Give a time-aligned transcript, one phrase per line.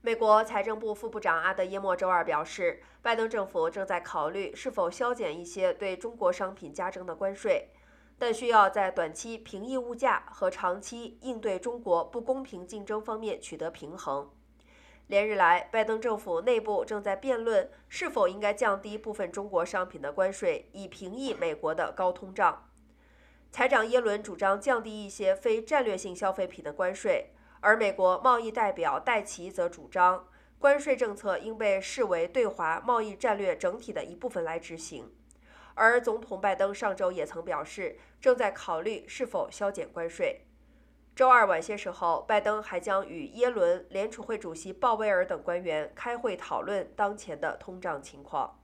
[0.00, 7.70] 美国财政部副部长阿德耶莫周二表示，拜登政府正在考虑是否削减一些对中国商品加征的关税，
[8.16, 14.30] 但需要在短期平抑物价和长期应对中国不公平竞争方面取得平衡。
[15.08, 22.68] 连日来，拜登政府内部正在辩论是否应该降低部分中国商品的关税，以平抑美国的高通胀。
[23.50, 27.32] 财长耶伦主张降低一些非战略性消费品的关税。
[27.60, 30.26] 而美国贸易代表戴奇则主张，
[30.58, 35.12] 关税政策应被视为对华贸易战略整体的一部分来执行。
[35.74, 40.44] 而总统拜登上周也曾表示，正在考虑是否削减关税。
[41.14, 48.60] 周二晚些时候，拜登还将与耶伦、联储会主席鲍威尔等官员开会讨论当前的通胀情况。